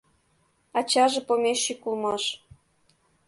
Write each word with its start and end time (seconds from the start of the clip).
Ачаже 0.77 1.19
помещик 1.27 1.79
улмаш. 1.89 2.23